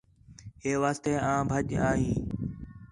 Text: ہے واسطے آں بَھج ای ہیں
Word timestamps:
ہے 0.61 0.71
واسطے 0.81 1.11
آں 1.29 1.41
بَھج 1.49 1.69
ای 1.85 2.01
ہیں 2.09 2.21